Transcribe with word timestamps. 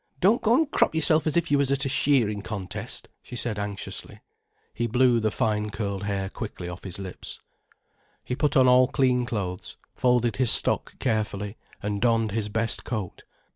"Don't 0.19 0.41
go 0.41 0.55
an' 0.55 0.65
crop 0.65 0.95
yourself 0.95 1.27
as 1.27 1.37
if 1.37 1.51
you 1.51 1.59
was 1.59 1.71
at 1.71 1.85
a 1.85 1.87
shearin' 1.87 2.41
contest," 2.41 3.07
she 3.21 3.35
said, 3.35 3.59
anxiously. 3.59 4.19
He 4.73 4.87
blew 4.87 5.19
the 5.19 5.29
fine 5.29 5.69
curled 5.69 6.05
hair 6.05 6.27
quickly 6.27 6.67
off 6.67 6.83
his 6.85 6.97
lips. 6.97 7.39
He 8.23 8.35
put 8.35 8.57
on 8.57 8.67
all 8.67 8.87
clean 8.87 9.25
clothes, 9.25 9.77
folded 9.93 10.37
his 10.37 10.49
stock 10.49 10.97
carefully, 10.97 11.55
and 11.83 12.01
donned 12.01 12.31
his 12.31 12.49
best 12.49 12.83
coat. 12.83 13.25